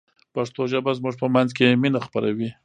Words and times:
پښتو 0.33 0.61
ژبه 0.71 0.91
زموږ 0.99 1.15
په 1.21 1.27
منځ 1.35 1.49
کې 1.57 1.79
مینه 1.81 1.99
خپروي. 2.05 2.49